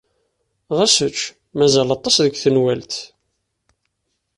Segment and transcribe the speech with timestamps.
[0.77, 1.19] Ɣas ečč.
[1.57, 2.93] Mazal aṭas deg tenwalt.